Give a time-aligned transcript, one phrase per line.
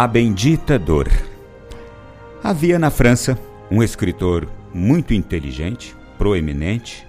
[0.00, 1.08] A Bendita Dor.
[2.40, 3.36] Havia na França
[3.68, 7.04] um escritor muito inteligente, proeminente,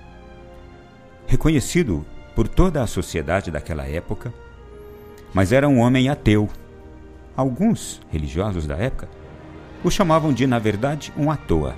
[1.27, 2.03] reconhecido
[2.35, 4.33] por toda a sociedade daquela época,
[5.31, 6.49] mas era um homem ateu.
[7.37, 9.07] Alguns religiosos da época
[9.83, 11.75] o chamavam de, na verdade, um à toa.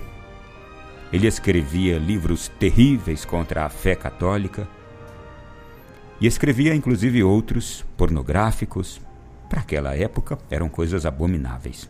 [1.11, 4.65] Ele escrevia livros terríveis contra a fé católica
[6.21, 9.01] e escrevia inclusive outros pornográficos,
[9.51, 11.89] para aquela época, eram coisas abomináveis.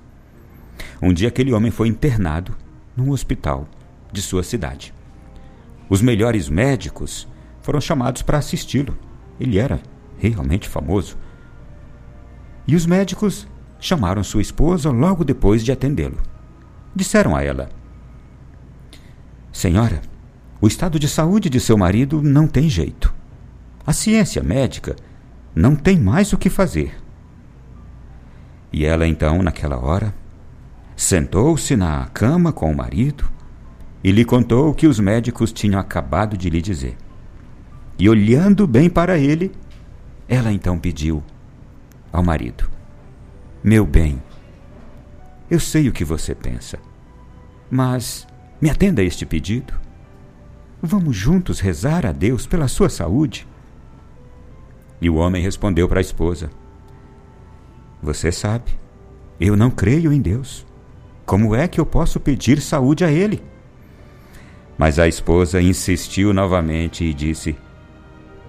[0.99, 2.57] Um dia aquele homem foi internado
[2.97, 3.67] num hospital
[4.11, 4.91] de sua cidade.
[5.87, 7.27] Os melhores médicos
[7.61, 8.97] foram chamados para assisti-lo.
[9.39, 9.79] Ele era
[10.17, 11.15] realmente famoso.
[12.65, 13.47] E os médicos
[13.79, 16.17] chamaram sua esposa logo depois de atendê-lo.
[16.95, 17.69] Disseram a ela:
[19.51, 20.01] Senhora,
[20.59, 23.13] o estado de saúde de seu marido não tem jeito.
[23.85, 24.95] A ciência médica
[25.53, 26.99] não tem mais o que fazer.
[28.71, 30.13] E ela então, naquela hora,
[30.95, 33.29] sentou-se na cama com o marido
[34.03, 36.97] e lhe contou o que os médicos tinham acabado de lhe dizer.
[37.99, 39.51] E olhando bem para ele,
[40.27, 41.23] ela então pediu
[42.11, 42.69] ao marido:
[43.63, 44.21] Meu bem,
[45.49, 46.79] eu sei o que você pensa,
[47.69, 48.25] mas
[48.61, 49.73] me atenda a este pedido.
[50.81, 53.47] Vamos juntos rezar a Deus pela sua saúde.
[54.99, 56.49] E o homem respondeu para a esposa:
[58.01, 58.71] você sabe,
[59.39, 60.65] eu não creio em Deus.
[61.25, 63.41] Como é que eu posso pedir saúde a Ele?
[64.77, 67.55] Mas a esposa insistiu novamente e disse: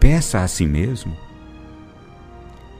[0.00, 1.17] Peça a si mesmo.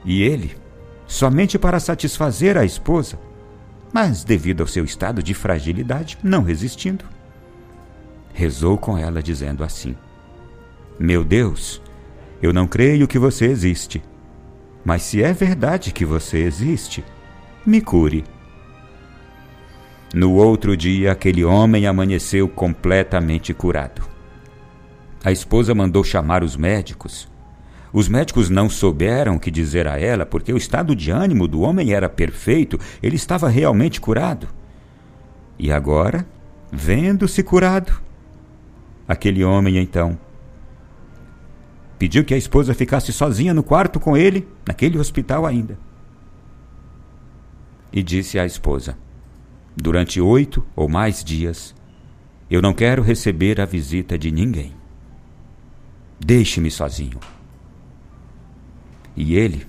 [0.03, 0.57] E ele,
[1.05, 3.17] somente para satisfazer a esposa,
[3.93, 7.05] mas devido ao seu estado de fragilidade, não resistindo,
[8.33, 9.95] rezou com ela, dizendo assim:
[10.99, 11.81] Meu Deus,
[12.41, 14.03] eu não creio que você existe
[14.83, 17.03] mas se é verdade que você existe,
[17.65, 18.23] me cure.
[20.13, 24.03] No outro dia, aquele homem amanheceu completamente curado.
[25.23, 27.27] A esposa mandou chamar os médicos.
[27.93, 31.61] Os médicos não souberam o que dizer a ela, porque o estado de ânimo do
[31.61, 34.47] homem era perfeito, ele estava realmente curado.
[35.57, 36.27] E agora,
[36.71, 37.93] vendo-se curado,
[39.07, 40.17] aquele homem então
[42.03, 45.79] Pediu que a esposa ficasse sozinha no quarto com ele, naquele hospital ainda.
[47.93, 48.97] E disse à esposa:
[49.73, 51.73] Durante oito ou mais dias,
[52.51, 54.73] eu não quero receber a visita de ninguém.
[56.19, 57.21] Deixe-me sozinho.
[59.15, 59.65] E ele,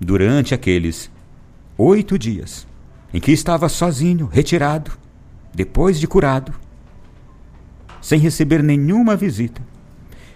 [0.00, 1.08] durante aqueles
[1.78, 2.66] oito dias,
[3.14, 4.90] em que estava sozinho, retirado,
[5.54, 6.52] depois de curado,
[8.02, 9.62] sem receber nenhuma visita,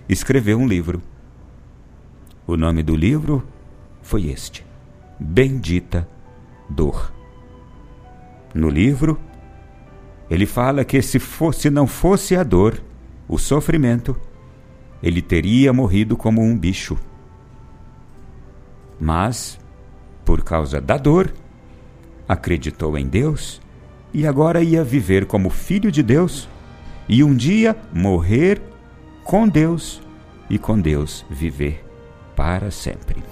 [0.08, 1.02] escreveu um livro
[2.50, 3.46] o nome do livro
[4.02, 4.64] foi este:
[5.18, 6.08] Bendita
[6.68, 7.12] Dor.
[8.52, 9.18] No livro,
[10.28, 12.82] ele fala que se fosse não fosse a dor,
[13.28, 14.16] o sofrimento,
[15.02, 16.98] ele teria morrido como um bicho.
[18.98, 19.58] Mas,
[20.24, 21.32] por causa da dor,
[22.28, 23.60] acreditou em Deus
[24.12, 26.48] e agora ia viver como filho de Deus
[27.08, 28.60] e um dia morrer
[29.24, 30.02] com Deus
[30.48, 31.89] e com Deus viver
[32.40, 33.22] para sempre.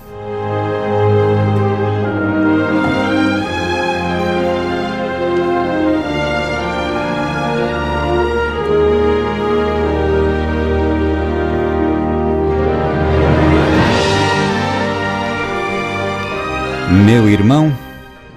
[17.06, 17.74] Meu irmão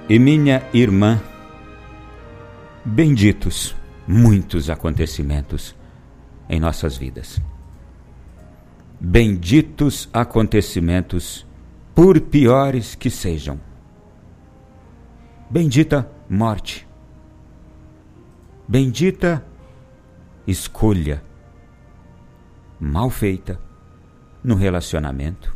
[0.08, 1.20] e minha irmã,
[2.86, 3.76] benditos
[4.08, 5.76] muitos acontecimentos
[6.50, 7.42] em nossas vidas
[9.04, 11.48] benditos acontecimentos,
[11.96, 13.60] por piores que sejam.
[15.50, 16.88] Bendita morte.
[18.68, 19.44] Bendita
[20.46, 21.24] escolha
[22.80, 23.60] mal feita
[24.44, 25.52] no relacionamento.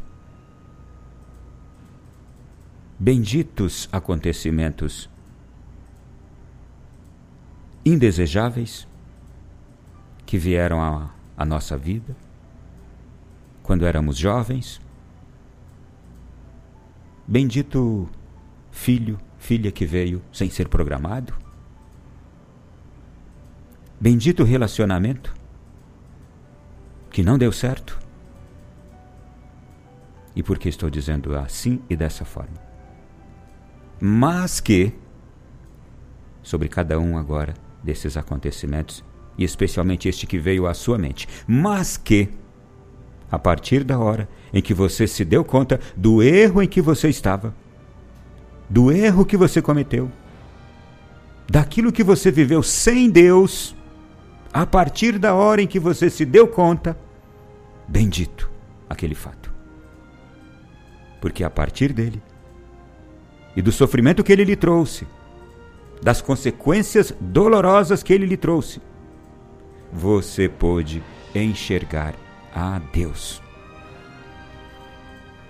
[2.97, 5.07] Benditos acontecimentos
[7.85, 8.87] indesejáveis
[10.25, 12.24] que vieram à, nossa vida
[13.65, 14.79] quando éramos jovens.
[17.27, 18.07] Bendito
[18.69, 21.33] filho, filha que veio sem ser programado.
[23.99, 25.33] Bendito relacionamento
[27.09, 27.97] que não deu certo.
[30.35, 32.63] E por que estou dizendo assim e dessa forma?
[33.99, 34.93] Mas que,
[36.43, 39.03] sobre cada um agora desses acontecimentos,
[39.37, 42.29] e especialmente este que veio à sua mente, mas que
[43.35, 47.09] a partir da hora em que você se deu conta do erro em que você
[47.09, 47.53] estava,
[48.69, 50.09] do erro que você cometeu,
[51.49, 53.75] daquilo que você viveu sem Deus,
[54.53, 56.97] a partir da hora em que você se deu conta,
[57.85, 58.49] bendito
[58.89, 59.53] aquele fato.
[61.19, 62.23] Porque a partir dele
[63.53, 65.05] e do sofrimento que ele lhe trouxe,
[66.01, 68.81] das consequências dolorosas que ele lhe trouxe,
[69.91, 71.03] você pôde
[71.33, 72.13] enxergar
[72.55, 73.41] a Deus.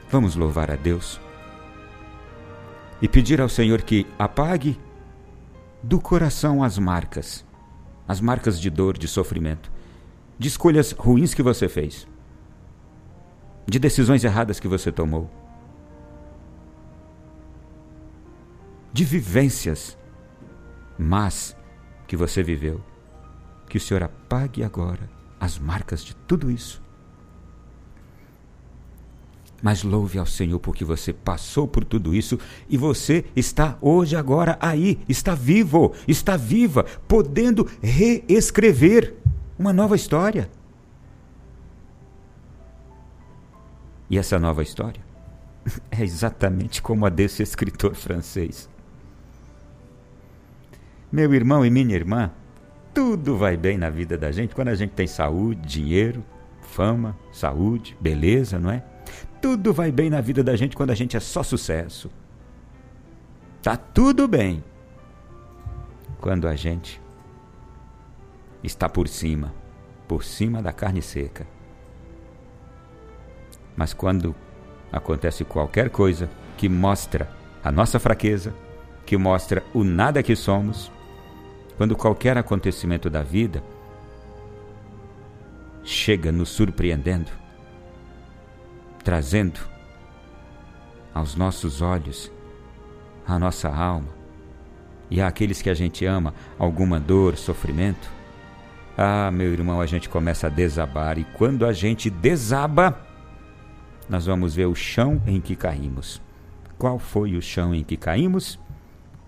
[0.10, 1.22] Vamos louvar a Deus
[3.00, 4.80] e pedir ao Senhor que apague
[5.84, 7.46] do coração as marcas,
[8.08, 9.72] as marcas de dor, de sofrimento,
[10.40, 12.08] de escolhas ruins que você fez,
[13.68, 15.30] de decisões erradas que você tomou,
[18.92, 19.96] de vivências
[20.98, 21.56] más
[22.08, 22.82] que você viveu.
[23.68, 25.10] Que o Senhor apague agora
[25.40, 26.85] as marcas de tudo isso
[29.62, 34.58] mas louve ao Senhor porque você passou por tudo isso e você está hoje, agora,
[34.60, 39.16] aí, está vivo, está viva, podendo reescrever
[39.58, 40.50] uma nova história.
[44.10, 45.02] E essa nova história
[45.90, 48.70] é exatamente como a desse escritor francês.
[51.12, 52.32] Meu irmão e minha irmã,
[52.94, 56.24] tudo vai bem na vida da gente quando a gente tem saúde, dinheiro,
[56.62, 58.84] fama, saúde, beleza, não é?
[59.46, 62.10] Tudo vai bem na vida da gente quando a gente é só sucesso.
[63.62, 64.64] Tá tudo bem
[66.20, 67.00] quando a gente
[68.64, 69.54] está por cima,
[70.08, 71.46] por cima da carne seca.
[73.78, 74.34] Mas quando
[74.92, 76.28] acontece qualquer coisa
[76.58, 77.30] que mostra
[77.64, 78.52] a nossa fraqueza,
[79.06, 80.92] que mostra o nada que somos,
[81.78, 83.64] quando qualquer acontecimento da vida
[85.84, 87.45] chega nos surpreendendo,
[89.06, 89.60] trazendo
[91.14, 92.32] aos nossos olhos,
[93.26, 94.10] à nossa alma
[95.12, 98.10] e àqueles que a gente ama alguma dor, sofrimento,
[98.98, 103.00] ah, meu irmão, a gente começa a desabar e quando a gente desaba,
[104.10, 106.20] nós vamos ver o chão em que caímos.
[106.76, 108.60] Qual foi o chão em que caímos?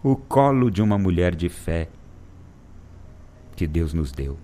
[0.04, 1.88] O colo de uma mulher de fé
[3.56, 4.38] que Deus nos deu,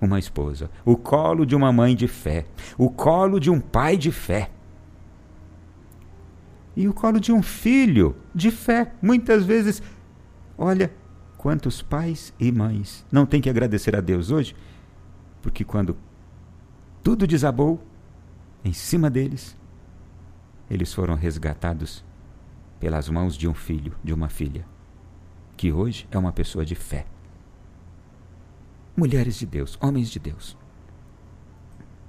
[0.00, 0.68] uma esposa.
[0.84, 2.44] O colo de uma mãe de fé.
[2.76, 4.50] O colo de um pai de fé
[6.76, 8.92] e o colo de um filho de fé.
[9.02, 9.82] Muitas vezes,
[10.56, 10.92] olha,
[11.36, 14.54] quantos pais e mães não têm que agradecer a Deus hoje,
[15.42, 15.96] porque quando
[17.02, 17.82] tudo desabou
[18.64, 19.56] em cima deles,
[20.70, 22.04] eles foram resgatados
[22.78, 24.64] pelas mãos de um filho, de uma filha,
[25.56, 27.06] que hoje é uma pessoa de fé.
[28.96, 30.56] Mulheres de Deus, homens de Deus.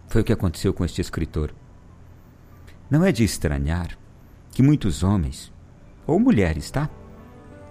[0.08, 1.54] Foi o que aconteceu com este escritor.
[2.90, 3.98] Não é de estranhar
[4.52, 5.52] que muitos homens,
[6.06, 6.90] ou mulheres, tá?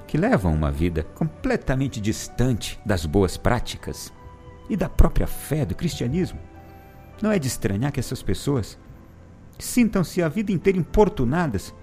[0.06, 4.12] Que levam uma vida completamente distante das boas práticas
[4.69, 6.41] e da própria fé do cristianismo.
[7.23, 8.79] Não é de estranhar que essas pessoas
[9.59, 11.75] sintam-se a vida inteira importunadas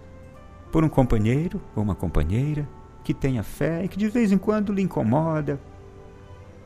[0.71, 2.67] por um companheiro ou uma companheira
[3.03, 5.59] que tenha fé e que de vez em quando lhe incomoda,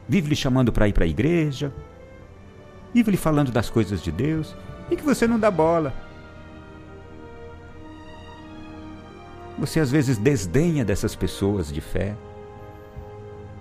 [0.07, 1.73] vive lhe chamando para ir para a igreja,
[2.93, 4.55] vive lhe falando das coisas de Deus
[4.89, 5.93] e que você não dá bola.
[9.61, 12.15] Você às vezes desdenha dessas pessoas de fé.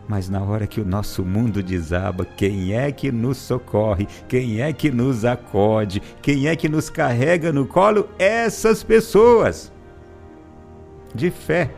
[0.09, 4.09] Mas na hora que o nosso mundo desaba, quem é que nos socorre?
[4.26, 6.00] Quem é que nos acode?
[6.23, 8.09] Quem é que nos carrega no colo?
[8.19, 9.71] Essas pessoas
[11.14, 11.71] de fé.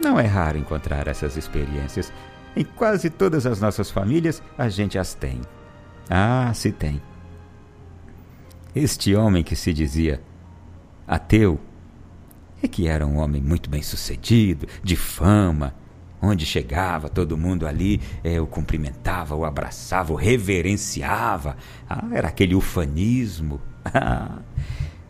[0.00, 2.12] Não é raro encontrar essas experiências.
[2.54, 5.40] Em quase todas as nossas famílias, a gente as tem.
[6.08, 7.02] Ah, se tem.
[8.72, 10.22] Este homem que se dizia
[11.08, 11.58] ateu
[12.64, 15.74] é que era um homem muito bem sucedido, de fama,
[16.20, 21.56] onde chegava todo mundo ali, é, o cumprimentava, o abraçava, o reverenciava.
[21.88, 23.60] Ah, era aquele ufanismo.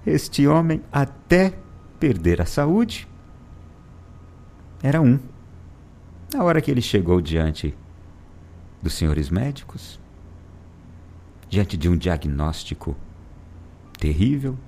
[0.06, 1.54] Este homem, até
[1.98, 3.08] perder a saúde,
[4.82, 5.18] era um.
[6.34, 7.74] Na hora que ele chegou diante
[8.82, 9.98] dos senhores médicos,
[11.48, 12.94] diante de um diagnóstico
[13.98, 14.58] terrível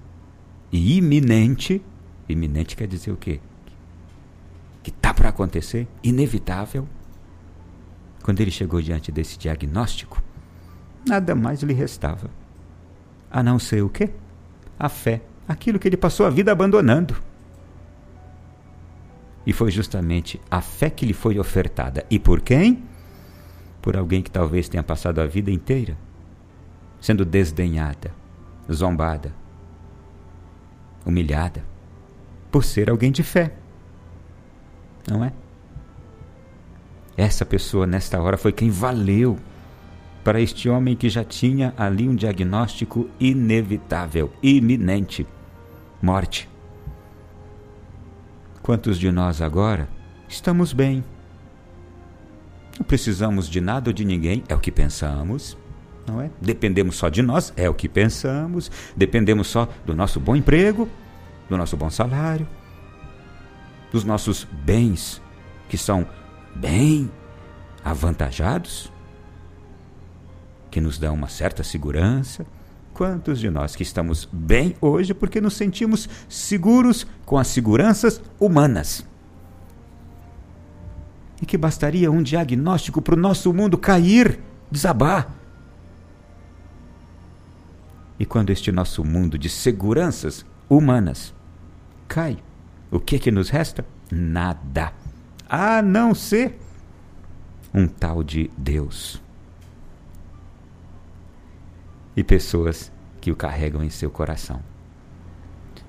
[0.72, 1.82] e iminente,
[2.28, 3.40] Iminente quer dizer o quê?
[4.82, 6.86] Que está para acontecer, inevitável.
[8.22, 10.22] Quando ele chegou diante desse diagnóstico,
[11.06, 12.30] nada mais lhe restava.
[13.30, 14.10] A não ser o quê?
[14.78, 17.16] A fé, aquilo que ele passou a vida abandonando.
[19.46, 22.04] E foi justamente a fé que lhe foi ofertada.
[22.10, 22.82] E por quem?
[23.80, 25.96] Por alguém que talvez tenha passado a vida inteira
[27.00, 28.12] sendo desdenhada,
[28.72, 29.32] zombada,
[31.04, 31.62] humilhada
[32.56, 33.52] por ser alguém de fé.
[35.06, 35.30] Não é?
[37.14, 39.38] Essa pessoa, nesta hora, foi quem valeu
[40.24, 45.26] para este homem que já tinha ali um diagnóstico inevitável, iminente:
[46.00, 46.48] morte.
[48.62, 49.86] Quantos de nós agora
[50.26, 51.04] estamos bem?
[52.78, 55.58] Não precisamos de nada ou de ninguém, é o que pensamos,
[56.06, 56.30] não é?
[56.40, 58.70] Dependemos só de nós, é o que pensamos.
[58.96, 60.88] Dependemos só do nosso bom emprego,
[61.48, 62.46] do nosso bom salário,
[63.92, 65.22] dos nossos bens,
[65.68, 66.06] que são
[66.54, 67.10] bem
[67.84, 68.90] avantajados
[70.76, 72.44] que nos dão uma certa segurança.
[72.92, 79.02] Quantos de nós que estamos bem hoje porque nos sentimos seguros com as seguranças humanas?
[81.40, 84.38] E que bastaria um diagnóstico para o nosso mundo cair,
[84.70, 85.34] desabar.
[88.18, 91.34] E quando este nosso mundo de seguranças humanas
[92.08, 92.38] cai,
[92.90, 93.84] o que que nos resta?
[94.10, 94.92] Nada.
[95.48, 96.58] A não ser
[97.72, 99.20] um tal de Deus
[102.16, 104.60] e pessoas que o carregam em seu coração.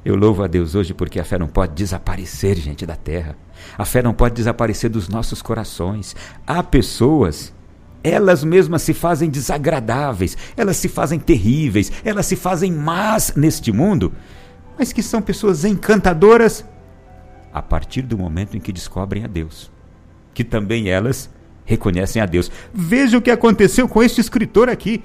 [0.04, 3.36] Eu louvo a Deus hoje porque a fé não pode desaparecer, gente, da terra.
[3.78, 6.16] A fé não pode desaparecer dos nossos corações.
[6.46, 7.54] Há pessoas,
[8.04, 14.14] elas mesmas se fazem desagradáveis, elas se fazem terríveis, elas se fazem más neste mundo,
[14.78, 16.66] mas que são pessoas encantadoras
[17.54, 19.72] a partir do momento em que descobrem a Deus.
[20.34, 21.30] Que também elas
[21.66, 22.52] reconhecem a Deus.
[22.74, 25.04] Veja o que aconteceu com este escritor aqui.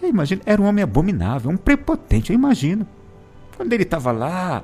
[0.00, 2.86] Eu imagino, era um homem abominável, um prepotente, eu imagino.
[3.56, 4.62] Quando ele estava lá,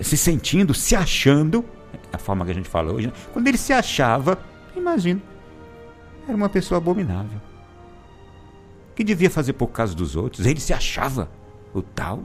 [0.00, 1.64] se sentindo, se achando,
[2.12, 3.12] a forma que a gente fala hoje, né?
[3.32, 4.38] quando ele se achava,
[4.76, 5.20] imagino,
[6.26, 7.40] era uma pessoa abominável.
[8.94, 11.30] Que devia fazer por causa dos outros, ele se achava
[11.72, 12.22] o tal.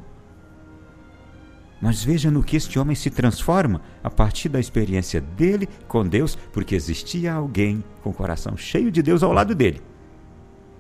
[1.80, 6.36] Mas veja no que este homem se transforma a partir da experiência dele com Deus,
[6.52, 9.82] porque existia alguém com o coração cheio de Deus ao lado dele.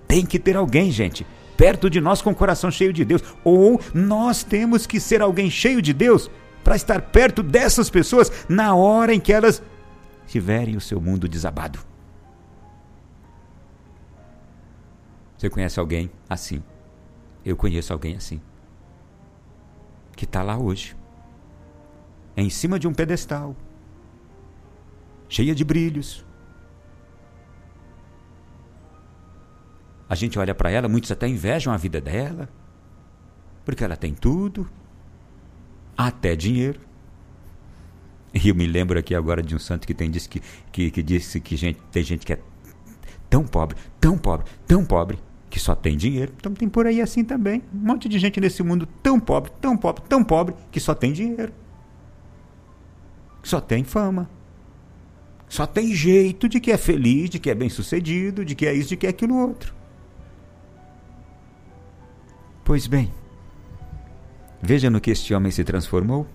[0.07, 1.25] Tem que ter alguém, gente,
[1.55, 3.23] perto de nós com o coração cheio de Deus.
[3.43, 6.31] Ou nós temos que ser alguém cheio de Deus
[6.63, 9.61] para estar perto dessas pessoas na hora em que elas
[10.25, 11.79] tiverem o seu mundo desabado.
[15.37, 16.63] Você conhece alguém assim?
[17.45, 18.41] Eu conheço alguém assim.
[20.17, 20.97] Que está lá hoje,
[22.35, 23.55] em cima de um pedestal,
[25.29, 26.27] cheia de brilhos,
[30.09, 32.47] A gente olha para ela, muitos até invejam a vida dela,
[33.65, 34.69] porque ela tem tudo,
[35.97, 36.79] até dinheiro.
[38.33, 41.03] E eu me lembro aqui agora de um santo que tem disse que, que, que
[41.03, 42.39] disse que gente, tem gente que é
[43.29, 45.17] tão pobre, tão pobre, tão pobre,
[45.57, 46.31] que só tem dinheiro.
[46.37, 47.63] Então tem por aí assim também.
[47.73, 51.11] Um monte de gente nesse mundo tão pobre, tão pobre, tão pobre, que só tem
[51.11, 51.51] dinheiro.
[53.41, 54.29] Que só tem fama.
[55.49, 58.73] Só tem jeito de que é feliz, de que é bem sucedido, de que é
[58.73, 59.73] isso, de que é aquilo outro.
[62.63, 63.11] Pois bem,
[64.61, 66.27] veja no que este homem se transformou.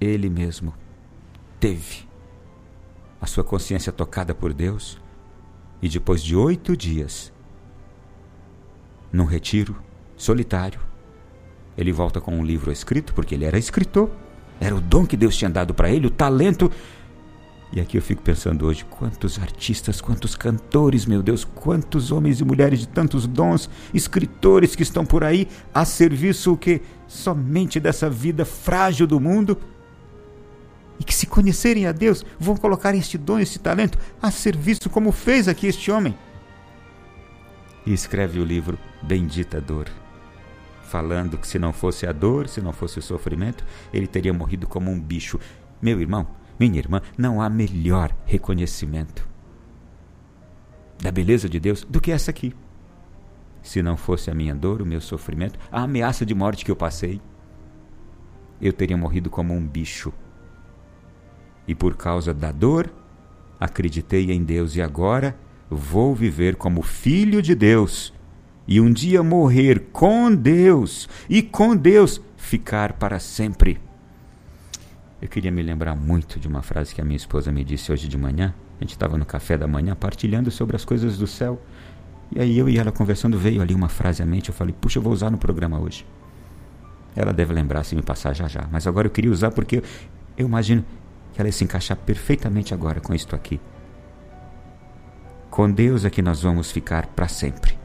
[0.00, 0.74] Ele mesmo
[1.60, 2.08] teve
[3.20, 5.00] a sua consciência tocada por Deus
[5.80, 7.32] e depois de oito dias,
[9.14, 9.76] num retiro
[10.16, 10.80] solitário,
[11.78, 14.10] ele volta com um livro escrito, porque ele era escritor,
[14.60, 16.70] era o dom que Deus tinha dado para ele, o talento.
[17.72, 22.44] E aqui eu fico pensando hoje, quantos artistas, quantos cantores, meu Deus, quantos homens e
[22.44, 28.10] mulheres de tantos dons, escritores que estão por aí a serviço o que somente dessa
[28.10, 29.56] vida frágil do mundo?
[30.98, 35.10] E que se conhecerem a Deus, vão colocar este dom, este talento a serviço como
[35.10, 36.16] fez aqui este homem.
[37.84, 39.86] E escreve o livro Bendita Dor,
[40.82, 44.66] falando que se não fosse a dor, se não fosse o sofrimento, ele teria morrido
[44.66, 45.38] como um bicho.
[45.80, 46.26] Meu irmão,
[46.58, 49.28] minha irmã, não há melhor reconhecimento
[51.02, 52.54] da beleza de Deus do que essa aqui.
[53.62, 56.76] Se não fosse a minha dor, o meu sofrimento, a ameaça de morte que eu
[56.76, 57.20] passei,
[58.58, 60.14] eu teria morrido como um bicho.
[61.68, 62.90] E por causa da dor,
[63.60, 65.36] acreditei em Deus e agora
[65.68, 68.14] vou viver como filho de Deus
[68.66, 73.80] e um dia morrer com Deus e com Deus ficar para sempre.
[75.20, 78.08] Eu queria me lembrar muito de uma frase que a minha esposa me disse hoje
[78.08, 78.54] de manhã.
[78.78, 81.60] A gente estava no café da manhã partilhando sobre as coisas do céu.
[82.34, 84.48] E aí eu e ela conversando, veio ali uma frase à mente.
[84.48, 86.04] Eu falei, puxa, eu vou usar no programa hoje.
[87.16, 88.68] Ela deve lembrar se me passar já já.
[88.70, 89.82] Mas agora eu queria usar porque
[90.36, 90.84] eu imagino
[91.32, 93.60] que ela ia se encaixar perfeitamente agora com isto aqui.
[95.48, 97.83] Com Deus é que nós vamos ficar para sempre.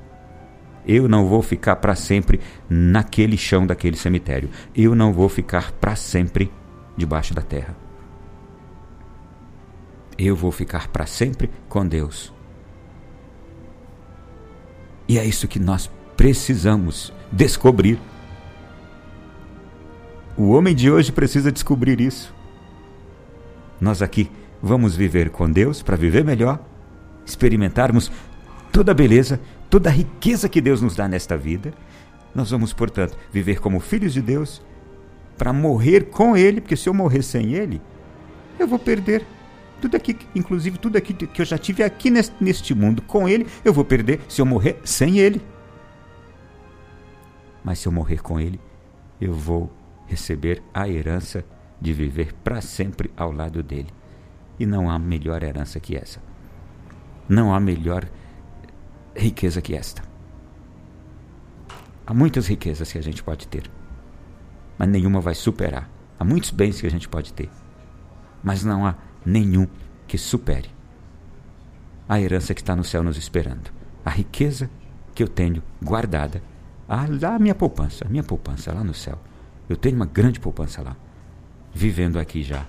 [0.91, 4.49] Eu não vou ficar para sempre naquele chão daquele cemitério.
[4.75, 6.51] Eu não vou ficar para sempre
[6.97, 7.77] debaixo da terra.
[10.17, 12.33] Eu vou ficar para sempre com Deus.
[15.07, 17.99] E é isso que nós precisamos descobrir.
[20.35, 22.33] O homem de hoje precisa descobrir isso.
[23.79, 26.59] Nós aqui vamos viver com Deus para viver melhor,
[27.27, 28.11] experimentarmos
[28.71, 31.73] toda a beleza, toda a riqueza que Deus nos dá nesta vida.
[32.33, 34.61] Nós vamos, portanto, viver como filhos de Deus
[35.37, 37.81] para morrer com Ele, porque se eu morrer sem Ele,
[38.57, 39.25] eu vou perder
[39.81, 43.73] tudo aqui, inclusive tudo aqui que eu já tive aqui neste mundo com Ele, eu
[43.73, 45.41] vou perder se eu morrer sem Ele.
[47.63, 48.59] Mas se eu morrer com Ele,
[49.19, 49.71] eu vou
[50.07, 51.45] receber a herança
[51.79, 53.89] de viver para sempre ao lado dele.
[54.59, 56.21] E não há melhor herança que essa.
[57.27, 58.05] Não há melhor
[59.19, 60.01] riqueza que esta.
[62.05, 63.69] Há muitas riquezas que a gente pode ter,
[64.77, 65.89] mas nenhuma vai superar.
[66.19, 67.49] Há muitos bens que a gente pode ter,
[68.43, 68.95] mas não há
[69.25, 69.67] nenhum
[70.07, 70.69] que supere
[72.09, 73.71] a herança que está no céu nos esperando.
[74.03, 74.67] A riqueza
[75.13, 76.41] que eu tenho guardada,
[76.87, 79.19] a, a minha poupança, a minha poupança lá no céu.
[79.69, 80.97] Eu tenho uma grande poupança lá,
[81.71, 82.65] vivendo aqui já,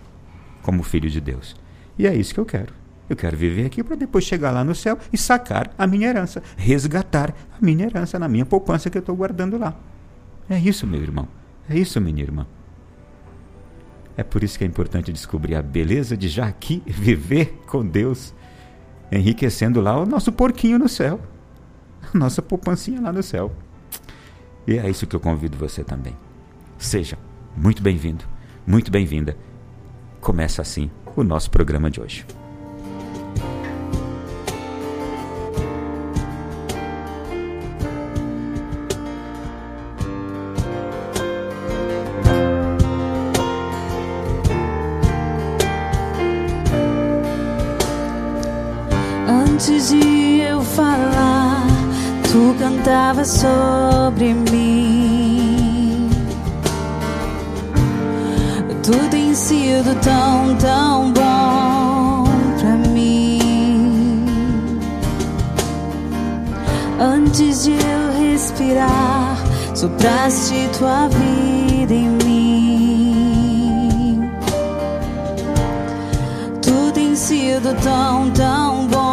[0.60, 1.56] como filho de Deus.
[1.98, 2.74] E é isso que eu quero.
[3.10, 6.40] Eu quero viver aqui para depois chegar lá no céu e sacar a minha herança,
[6.56, 9.74] resgatar a minha herança na minha poupança que eu estou guardando lá.
[10.48, 11.26] É isso, meu irmão.
[11.68, 12.46] É isso, minha irmã.
[14.16, 18.32] É por isso que é importante descobrir a beleza de já aqui viver com Deus,
[19.10, 21.20] enriquecendo lá o nosso porquinho no céu,
[22.14, 23.52] a nossa poupancinha lá no céu.
[24.68, 26.16] E é isso que eu convido você também.
[26.78, 27.18] Seja
[27.56, 28.24] muito bem-vindo,
[28.64, 29.36] muito bem-vinda.
[30.20, 32.24] Começa assim o nosso programa de hoje.
[67.30, 69.36] Antes de eu respirar,
[69.72, 74.20] sopraste tua vida em mim.
[76.60, 79.09] Tudo tem sido tão, tão bom.